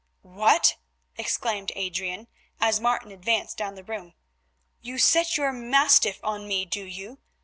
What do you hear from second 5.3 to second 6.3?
your mastiff